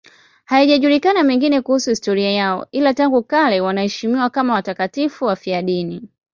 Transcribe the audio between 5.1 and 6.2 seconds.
wafiadini.